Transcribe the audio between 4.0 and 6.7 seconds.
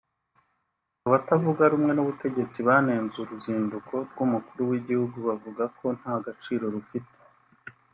rw’umukuru w’igihugu bavuga ko nta gaciro